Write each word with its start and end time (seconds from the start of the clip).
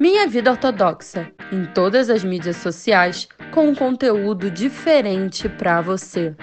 Minha 0.00 0.26
Vida 0.26 0.52
Ortodoxa, 0.52 1.30
em 1.52 1.66
todas 1.74 2.08
as 2.08 2.24
mídias 2.24 2.56
sociais, 2.56 3.28
com 3.52 3.68
um 3.68 3.74
conteúdo 3.74 4.50
diferente 4.50 5.46
para 5.46 5.82
você. 5.82 6.34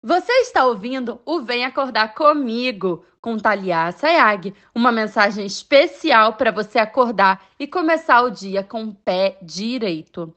Você 0.00 0.30
está 0.34 0.64
ouvindo 0.64 1.20
o 1.26 1.40
Vem 1.40 1.64
Acordar 1.64 2.14
Comigo, 2.14 3.04
com 3.20 3.36
Talia 3.36 3.90
Sayag, 3.90 4.54
uma 4.72 4.92
mensagem 4.92 5.44
especial 5.44 6.34
para 6.34 6.52
você 6.52 6.78
acordar 6.78 7.44
e 7.58 7.66
começar 7.66 8.22
o 8.22 8.30
dia 8.30 8.62
com 8.62 8.84
o 8.84 8.94
pé 8.94 9.36
direito. 9.42 10.32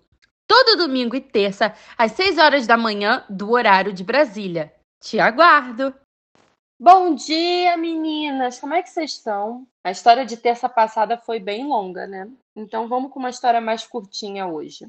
Todo 0.48 0.76
domingo 0.76 1.16
e 1.16 1.22
terça, 1.22 1.72
às 1.96 2.14
6 2.14 2.40
horas 2.40 2.66
da 2.66 2.76
manhã, 2.76 3.24
do 3.30 3.52
horário 3.52 3.94
de 3.94 4.04
Brasília. 4.04 4.74
Te 5.00 5.20
aguardo! 5.20 5.94
Bom 6.80 7.16
dia, 7.16 7.76
meninas! 7.76 8.60
Como 8.60 8.76
é 8.76 8.84
que 8.84 8.90
vocês 8.92 9.14
estão? 9.14 9.68
A 9.84 9.90
história 9.90 10.24
de 10.24 10.38
terça 10.38 10.70
passada 10.70 11.18
foi 11.18 11.40
bem 11.40 11.66
longa, 11.66 12.06
né? 12.06 12.32
Então 12.56 12.88
vamos 12.88 13.12
com 13.12 13.18
uma 13.18 13.32
história 13.32 13.60
mais 13.60 13.88
curtinha 13.88 14.46
hoje. 14.46 14.88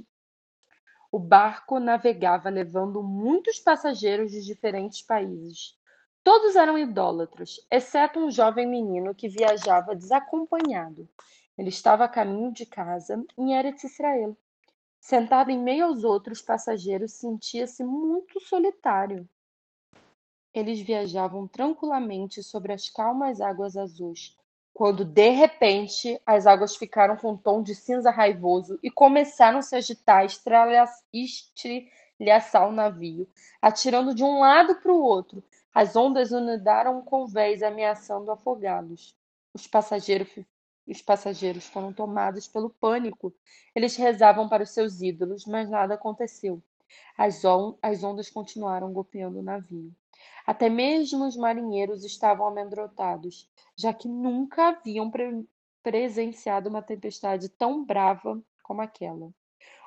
O 1.11 1.19
barco 1.19 1.81
navegava 1.81 2.51
levando 2.51 3.03
muitos 3.03 3.59
passageiros 3.59 4.31
de 4.33 4.45
diferentes 4.45 5.01
países. 5.01 5.79
Todos 6.23 6.57
eram 6.57 6.77
idólatras, 6.77 7.57
exceto 7.71 8.21
um 8.21 8.31
jovem 8.31 8.67
menino 8.67 9.15
que 9.15 9.27
viajava 9.27 9.97
desacompanhado. 9.97 11.09
Ele 11.57 11.71
estava 11.71 12.05
a 12.05 12.09
caminho 12.09 12.53
de 12.53 12.67
casa 12.67 13.25
em 13.39 13.55
Eretz 13.55 13.85
Israel. 13.85 14.37
Sentado 15.01 15.51
em 15.51 15.59
meio 15.59 15.87
aos 15.87 16.05
outros 16.05 16.43
passageiros, 16.43 17.13
sentia-se 17.15 17.83
muito 17.83 18.39
solitário. 18.41 19.27
Eles 20.59 20.81
viajavam 20.81 21.47
tranquilamente 21.47 22.43
sobre 22.43 22.73
as 22.73 22.91
calmas 22.91 23.41
águas 23.41 23.77
azuis, 23.77 24.37
quando 24.75 25.05
de 25.05 25.29
repente 25.29 26.21
as 26.27 26.49
águas 26.49 26.75
ficaram 26.75 27.17
com 27.17 27.31
um 27.31 27.37
tom 27.37 27.63
de 27.63 27.77
cinza 27.77 28.11
raivoso 28.11 28.77
e 28.83 28.91
começaram 28.91 29.61
a 29.61 29.63
se 29.63 29.77
agitar, 29.77 30.25
estrelhaçar 30.25 30.99
o 32.69 32.73
navio, 32.73 33.29
atirando 33.63 34.13
de 34.13 34.25
um 34.25 34.41
lado 34.41 34.75
para 34.81 34.93
o 34.93 35.01
outro. 35.01 35.45
As 35.73 35.95
ondas 35.95 36.33
inundaram 36.33 36.99
o 36.99 37.05
convés, 37.05 37.63
ameaçando 37.63 38.33
afogá-los. 38.33 39.15
Os 39.55 39.69
passageiros, 39.69 40.29
os 40.85 41.01
passageiros 41.01 41.67
foram 41.67 41.93
tomados 41.93 42.49
pelo 42.49 42.69
pânico. 42.69 43.33
Eles 43.77 43.95
rezavam 43.95 44.49
para 44.49 44.65
os 44.65 44.71
seus 44.71 45.03
ídolos, 45.03 45.47
mas 45.47 45.71
nada 45.71 45.95
aconteceu. 45.95 46.61
As, 47.17 47.45
on 47.45 47.79
as 47.81 48.03
ondas 48.03 48.29
continuaram 48.29 48.93
golpeando 48.93 49.39
o 49.39 49.43
navio. 49.43 49.95
Até 50.47 50.69
mesmo 50.69 51.27
os 51.27 51.37
marinheiros 51.37 52.05
estavam 52.05 52.47
amedrontados, 52.47 53.49
já 53.77 53.93
que 53.93 54.09
nunca 54.09 54.69
haviam 54.69 55.11
pre 55.11 55.47
presenciado 55.83 56.69
uma 56.69 56.83
tempestade 56.83 57.49
tão 57.49 57.85
brava 57.85 58.43
como 58.63 58.83
aquela. 58.83 59.31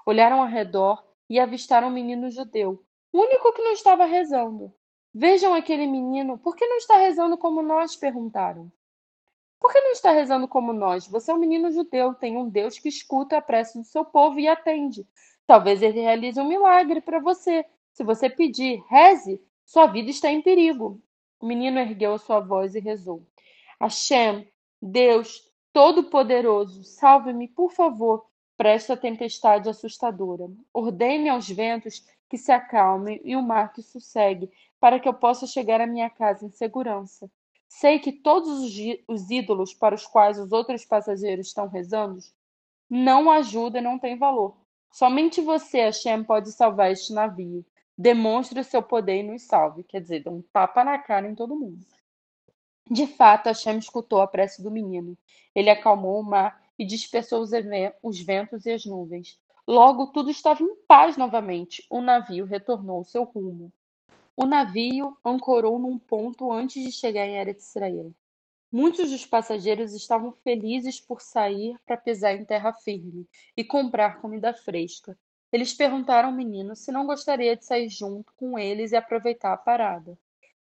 Olharam 0.05 0.41
ao 0.41 0.47
redor 0.47 1.03
e 1.29 1.39
avistaram 1.39 1.89
um 1.89 1.91
menino 1.91 2.31
judeu, 2.31 2.83
o 3.13 3.19
único 3.19 3.53
que 3.53 3.61
não 3.61 3.71
estava 3.71 4.05
rezando. 4.05 4.73
Vejam 5.13 5.53
aquele 5.53 5.85
menino, 5.85 6.37
por 6.37 6.55
que 6.55 6.65
não 6.65 6.77
está 6.77 6.97
rezando 6.97 7.37
como 7.37 7.61
nós? 7.61 7.95
perguntaram. 7.95 8.71
Por 9.59 9.71
que 9.71 9.79
não 9.79 9.91
está 9.91 10.11
rezando 10.11 10.47
como 10.47 10.73
nós? 10.73 11.05
Você 11.07 11.31
é 11.31 11.33
um 11.35 11.39
menino 11.39 11.71
judeu, 11.71 12.15
tem 12.15 12.35
um 12.35 12.49
Deus 12.49 12.79
que 12.79 12.89
escuta 12.89 13.37
a 13.37 13.41
prece 13.41 13.77
do 13.77 13.83
seu 13.83 14.03
povo 14.03 14.39
e 14.39 14.47
atende. 14.47 15.05
Talvez 15.45 15.81
ele 15.81 15.99
realize 15.99 16.39
um 16.39 16.47
milagre 16.47 17.01
para 17.01 17.19
você. 17.19 17.65
Se 17.93 18.03
você 18.03 18.29
pedir, 18.29 18.83
reze, 18.89 19.39
sua 19.71 19.87
vida 19.87 20.09
está 20.09 20.29
em 20.29 20.41
perigo. 20.41 21.01
O 21.39 21.45
menino 21.45 21.79
ergueu 21.79 22.15
a 22.15 22.19
sua 22.19 22.41
voz 22.41 22.75
e 22.75 22.81
rezou. 22.81 23.25
Hashem, 23.79 24.45
Deus 24.81 25.49
Todo-Poderoso, 25.71 26.83
salve-me, 26.83 27.47
por 27.47 27.71
favor, 27.71 28.25
para 28.57 28.71
esta 28.71 28.97
tempestade 28.97 29.69
assustadora. 29.69 30.51
Ordene 30.73 31.29
aos 31.29 31.49
ventos 31.49 32.05
que 32.29 32.37
se 32.37 32.51
acalmem 32.51 33.21
e 33.23 33.33
o 33.33 33.41
mar 33.41 33.71
que 33.71 33.81
sossegue, 33.81 34.51
para 34.77 34.99
que 34.99 35.07
eu 35.07 35.13
possa 35.13 35.47
chegar 35.47 35.79
à 35.79 35.87
minha 35.87 36.09
casa 36.09 36.45
em 36.45 36.49
segurança. 36.49 37.31
Sei 37.69 37.97
que 37.97 38.11
todos 38.11 38.75
os 39.07 39.31
ídolos 39.31 39.73
para 39.73 39.95
os 39.95 40.05
quais 40.05 40.37
os 40.37 40.51
outros 40.51 40.83
passageiros 40.83 41.47
estão 41.47 41.69
rezando 41.69 42.19
não 42.89 43.31
ajudam 43.31 43.79
e 43.79 43.83
não 43.85 43.97
têm 43.97 44.17
valor. 44.17 44.53
Somente 44.91 45.39
você, 45.39 45.83
Hashem, 45.83 46.25
pode 46.25 46.51
salvar 46.51 46.91
este 46.91 47.13
navio. 47.13 47.65
Demonstre 48.01 48.59
o 48.59 48.63
seu 48.63 48.81
poder 48.81 49.19
e 49.19 49.23
nos 49.23 49.43
salve. 49.43 49.83
Quer 49.83 50.01
dizer, 50.01 50.23
dá 50.23 50.31
um 50.31 50.41
tapa 50.41 50.83
na 50.83 50.97
cara 50.97 51.29
em 51.29 51.35
todo 51.35 51.55
mundo. 51.55 51.85
De 52.89 53.05
fato, 53.05 53.45
Hashem 53.45 53.77
escutou 53.77 54.21
a 54.21 54.27
prece 54.27 54.63
do 54.63 54.71
menino. 54.71 55.15
Ele 55.53 55.69
acalmou 55.69 56.19
o 56.19 56.23
mar 56.23 56.63
e 56.79 56.83
dispersou 56.83 57.43
os 58.01 58.19
ventos 58.19 58.65
e 58.65 58.71
as 58.71 58.87
nuvens. 58.87 59.39
Logo, 59.67 60.07
tudo 60.07 60.31
estava 60.31 60.63
em 60.63 60.75
paz 60.87 61.15
novamente. 61.15 61.85
O 61.91 62.01
navio 62.01 62.43
retornou 62.43 62.97
ao 62.97 63.03
seu 63.03 63.23
rumo. 63.23 63.71
O 64.35 64.47
navio 64.47 65.15
ancorou 65.23 65.77
num 65.77 65.99
ponto 65.99 66.51
antes 66.51 66.83
de 66.83 66.91
chegar 66.91 67.27
em 67.27 67.37
Eretz 67.37 67.69
Israel. 67.69 68.11
Muitos 68.71 69.11
dos 69.11 69.27
passageiros 69.27 69.93
estavam 69.93 70.31
felizes 70.43 70.99
por 70.99 71.21
sair 71.21 71.77
para 71.85 71.97
pisar 71.97 72.33
em 72.33 72.45
terra 72.45 72.73
firme 72.73 73.27
e 73.55 73.63
comprar 73.63 74.19
comida 74.19 74.55
fresca, 74.55 75.15
eles 75.51 75.73
perguntaram 75.73 76.29
ao 76.29 76.35
menino 76.35 76.75
se 76.75 76.91
não 76.91 77.05
gostaria 77.05 77.55
de 77.55 77.65
sair 77.65 77.89
junto 77.89 78.33
com 78.35 78.57
eles 78.57 78.91
e 78.91 78.95
aproveitar 78.95 79.53
a 79.53 79.57
parada. 79.57 80.17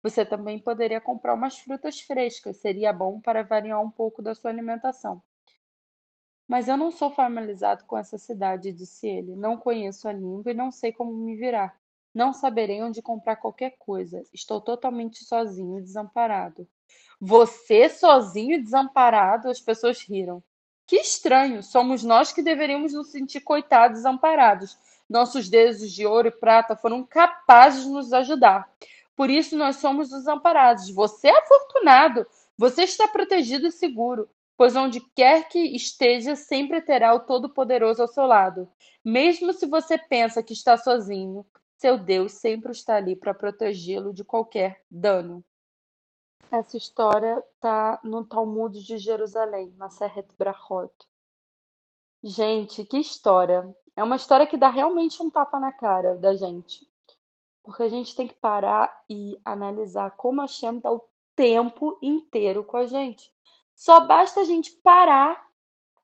Você 0.02 0.24
também 0.24 0.58
poderia 0.58 1.00
comprar 1.00 1.34
umas 1.34 1.58
frutas 1.58 2.00
frescas, 2.00 2.58
seria 2.58 2.92
bom 2.92 3.20
para 3.20 3.42
variar 3.42 3.80
um 3.82 3.90
pouco 3.90 4.20
da 4.20 4.34
sua 4.34 4.50
alimentação. 4.50 5.22
Mas 6.46 6.68
eu 6.68 6.76
não 6.76 6.90
sou 6.90 7.10
familiarizado 7.10 7.84
com 7.84 7.96
essa 7.96 8.18
cidade, 8.18 8.72
disse 8.72 9.06
ele. 9.06 9.34
Não 9.34 9.56
conheço 9.56 10.06
a 10.08 10.12
língua 10.12 10.52
e 10.52 10.54
não 10.54 10.70
sei 10.70 10.92
como 10.92 11.12
me 11.12 11.36
virar. 11.36 11.74
Não 12.14 12.32
saberei 12.32 12.82
onde 12.82 13.02
comprar 13.02 13.36
qualquer 13.36 13.76
coisa. 13.78 14.22
Estou 14.32 14.60
totalmente 14.60 15.24
sozinho 15.24 15.78
e 15.78 15.82
desamparado. 15.82 16.68
Você 17.18 17.88
sozinho 17.88 18.56
e 18.56 18.62
desamparado? 18.62 19.48
As 19.48 19.60
pessoas 19.60 20.02
riram. 20.02 20.42
Que 20.86 20.96
estranho, 20.96 21.62
somos 21.62 22.02
nós 22.02 22.32
que 22.32 22.42
deveríamos 22.42 22.92
nos 22.92 23.10
sentir 23.10 23.40
coitados 23.40 23.98
desamparados. 23.98 24.76
Nossos 25.08 25.48
deuses 25.48 25.92
de 25.92 26.06
ouro 26.06 26.28
e 26.28 26.30
prata 26.30 26.76
foram 26.76 27.04
capazes 27.04 27.84
de 27.84 27.90
nos 27.90 28.12
ajudar. 28.12 28.70
Por 29.16 29.30
isso 29.30 29.56
nós 29.56 29.76
somos 29.76 30.10
desamparados. 30.10 30.90
Você 30.90 31.28
é 31.28 31.38
afortunado. 31.38 32.26
Você 32.56 32.82
está 32.82 33.08
protegido 33.08 33.66
e 33.66 33.72
seguro, 33.72 34.28
pois 34.56 34.76
onde 34.76 35.00
quer 35.14 35.48
que 35.48 35.58
esteja, 35.58 36.36
sempre 36.36 36.80
terá 36.80 37.14
o 37.14 37.20
Todo-Poderoso 37.20 38.02
ao 38.02 38.08
seu 38.08 38.26
lado. 38.26 38.68
Mesmo 39.04 39.52
se 39.52 39.66
você 39.66 39.98
pensa 39.98 40.42
que 40.42 40.52
está 40.52 40.76
sozinho, 40.76 41.44
seu 41.76 41.98
Deus 41.98 42.32
sempre 42.32 42.72
está 42.72 42.96
ali 42.96 43.16
para 43.16 43.34
protegê-lo 43.34 44.12
de 44.12 44.24
qualquer 44.24 44.80
dano. 44.90 45.44
Essa 46.54 46.76
história 46.76 47.42
está 47.56 47.98
no 48.04 48.24
Talmud 48.24 48.80
de 48.80 48.96
Jerusalém, 48.96 49.74
na 49.76 49.90
Serret 49.90 50.28
Brachot. 50.38 50.94
Gente, 52.22 52.84
que 52.84 52.96
história! 52.96 53.76
É 53.96 54.04
uma 54.04 54.14
história 54.14 54.46
que 54.46 54.56
dá 54.56 54.70
realmente 54.70 55.20
um 55.20 55.28
tapa 55.28 55.58
na 55.58 55.72
cara 55.72 56.14
da 56.14 56.36
gente. 56.36 56.88
Porque 57.60 57.82
a 57.82 57.88
gente 57.88 58.14
tem 58.14 58.28
que 58.28 58.34
parar 58.34 59.02
e 59.10 59.36
analisar 59.44 60.12
como 60.12 60.42
a 60.42 60.46
Shem 60.46 60.76
está 60.76 60.92
o 60.92 61.04
tempo 61.34 61.98
inteiro 62.00 62.62
com 62.62 62.76
a 62.76 62.86
gente. 62.86 63.32
Só 63.74 64.06
basta 64.06 64.42
a 64.42 64.44
gente 64.44 64.70
parar 64.74 65.44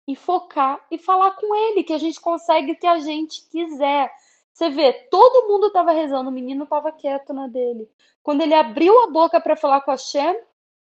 e 0.05 0.17
focar 0.17 0.85
e 0.91 0.99
falar 0.99 1.31
com 1.37 1.55
ele, 1.55 1.85
que 1.85 1.93
a 1.93 1.99
gente 1.99 2.21
consegue 2.21 2.73
o 2.73 2.77
que 2.77 2.89
a 2.89 2.99
gente 2.99 3.49
quiser. 3.51 4.13
Você 4.53 4.69
vê, 4.71 4.93
todo 4.93 5.49
mundo 5.49 5.69
estava 5.69 5.93
rezando, 5.93 6.29
o 6.29 6.33
menino 6.33 6.65
estava 6.65 6.93
quieto 6.93 7.33
na 7.33 7.47
dele. 7.47 7.91
Quando 8.23 8.43
ele 8.43 8.55
abriu 8.55 9.05
a 9.05 9.11
boca 9.11 9.41
para 9.41 9.57
falar 9.57 9.81
com 9.81 9.91
a 9.91 9.97
Shem, 9.97 10.39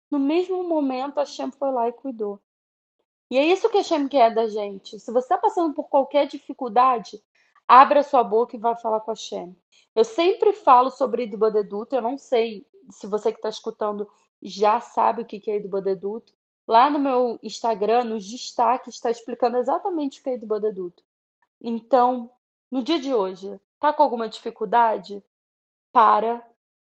no 0.10 0.20
mesmo 0.20 0.64
momento 0.64 1.20
a 1.20 1.26
Shem 1.26 1.52
foi 1.52 1.72
lá 1.72 1.88
e 1.90 1.94
cuidou. 1.94 2.40
E 3.30 3.38
é 3.38 3.46
isso 3.46 3.70
que 3.70 3.78
a 3.78 3.84
Shem 3.84 4.08
quer 4.08 4.34
da 4.34 4.48
gente. 4.48 5.00
Se 5.00 5.12
você 5.12 5.26
está 5.26 5.38
passando 5.38 5.74
por 5.74 5.90
qualquer 5.90 6.28
dificuldade, 6.28 7.22
abra 7.68 8.04
sua 8.04 8.24
boca 8.24 8.56
e 8.56 8.60
vá 8.60 8.76
falar 8.76 9.02
com 9.02 9.12
a 9.12 9.16
Shem. 9.16 9.56
Eu 9.94 10.06
sempre 10.06 10.54
falo 10.54 10.90
sobre 10.90 11.24
Idbodeduto, 11.24 11.96
eu 11.96 12.02
não 12.02 12.18
sei 12.18 12.66
se 12.90 13.08
você 13.08 13.32
que 13.32 13.40
está 13.40 13.50
escutando 13.50 14.08
já 14.42 14.80
sabe 14.80 15.24
o 15.24 15.26
que 15.26 15.50
é 15.50 15.58
Idbodeduto. 15.58 16.34
Lá 16.68 16.90
no 16.90 17.00
meu 17.00 17.40
Instagram, 17.42 18.04
nos 18.04 18.30
destaques, 18.30 18.96
está 18.96 19.10
explicando 19.10 19.58
exatamente 19.58 20.20
o 20.20 20.24
que 20.24 20.30
é 20.30 20.36
Idbodeduto. 20.36 21.04
Então, 21.60 22.30
no 22.70 22.84
dia 22.84 23.00
de 23.00 23.14
hoje, 23.14 23.60
tá 23.80 23.94
com 23.94 24.04
alguma 24.04 24.28
dificuldade? 24.28 25.24
Para, 25.92 26.46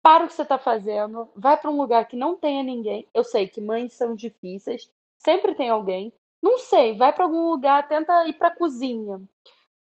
para 0.03 0.25
o 0.25 0.27
que 0.29 0.35
você 0.35 0.43
está 0.43 0.59
fazendo, 0.59 1.29
vai 1.37 1.57
para 1.57 1.71
um 1.71 1.77
lugar 1.77 2.07
que 2.09 2.17
não 2.17 2.37
tenha 2.37 2.63
ninguém. 2.63 3.07
Eu 3.13 3.23
sei 3.23 3.47
que 3.47 3.61
mães 3.61 3.93
são 3.93 4.15
difíceis, 4.15 4.91
sempre 5.19 5.55
tem 5.55 5.69
alguém. 5.69 6.13
Não 6.41 6.59
sei, 6.59 6.97
vai 6.97 7.13
para 7.13 7.25
algum 7.25 7.51
lugar, 7.51 7.87
tenta 7.89 8.27
ir 8.27 8.35
para 8.35 8.49
a 8.49 8.57
cozinha. 8.57 9.21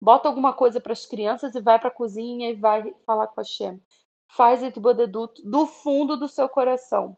Bota 0.02 0.28
alguma 0.28 0.54
coisa 0.54 0.80
para 0.80 0.94
as 0.94 1.06
crianças 1.06 1.56
e 1.56 1.62
vai 1.62 1.80
para 1.80 1.90
a 1.90 1.92
cozinha 1.92 2.50
e 2.50 2.56
vai 2.56 2.94
falar 3.06 3.28
com 3.28 3.42
a 3.42 3.44
Shem. 3.44 3.82
Faz 4.28 4.64
esse 4.64 4.80
bodeduto 4.80 5.42
do 5.44 5.66
fundo 5.66 6.18
do 6.18 6.28
seu 6.28 6.50
coração. 6.50 7.18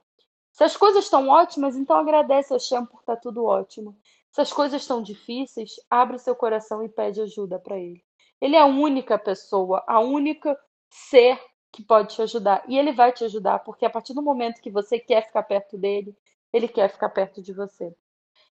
Se 0.52 0.64
as 0.64 0.76
coisas 0.76 1.04
estão 1.04 1.30
ótimas, 1.30 1.76
então 1.76 1.98
agradece 1.98 2.54
a 2.54 2.60
Shem 2.60 2.86
por 2.86 3.00
estar 3.00 3.16
tá 3.16 3.22
tudo 3.22 3.46
ótimo. 3.46 3.96
Se 4.38 4.42
as 4.42 4.54
coisas 4.54 4.84
estão 4.84 5.02
difíceis, 5.02 5.78
abre 5.90 6.20
seu 6.20 6.36
coração 6.36 6.84
e 6.84 6.90
pede 6.90 7.20
ajuda 7.20 7.58
para 7.58 7.76
ele. 7.76 8.04
Ele 8.40 8.56
é 8.56 8.60
a 8.60 8.68
única 8.68 9.18
pessoa, 9.18 9.84
a 9.88 10.00
única 10.00 10.56
ser 10.92 11.40
que 11.72 11.84
pode 11.84 12.14
te 12.14 12.22
ajudar. 12.22 12.64
E 12.68 12.78
ele 12.78 12.92
vai 12.92 13.12
te 13.12 13.24
ajudar, 13.24 13.58
porque 13.58 13.84
a 13.84 13.90
partir 13.90 14.14
do 14.14 14.22
momento 14.22 14.62
que 14.62 14.70
você 14.70 15.00
quer 15.00 15.26
ficar 15.26 15.42
perto 15.42 15.76
dele, 15.76 16.16
ele 16.54 16.68
quer 16.68 16.88
ficar 16.88 17.10
perto 17.10 17.42
de 17.42 17.52
você. 17.52 17.86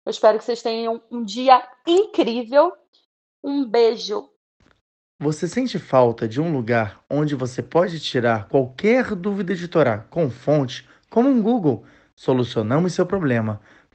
Eu 0.05 0.11
espero 0.11 0.37
que 0.37 0.43
vocês 0.43 0.61
tenham 0.61 1.01
um 1.09 1.23
dia 1.23 1.67
incrível. 1.87 2.71
Um 3.43 3.65
beijo. 3.65 4.29
Você 5.19 5.47
sente 5.47 5.79
falta 5.79 6.27
de 6.27 6.39
um 6.39 6.53
lugar 6.53 7.03
onde 7.09 7.33
você 7.33 7.63
pode 7.63 7.99
tirar 7.99 8.47
qualquer 8.49 9.15
dúvida 9.15 9.55
de 9.55 9.67
Torá 9.67 9.97
com 10.11 10.29
fonte, 10.29 10.87
como 11.09 11.27
um 11.27 11.41
Google? 11.41 11.83
Solucionamos 12.15 12.93
seu 12.93 13.03
problema. 13.03 13.59